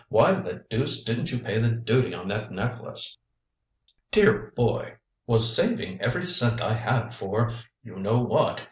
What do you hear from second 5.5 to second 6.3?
saving every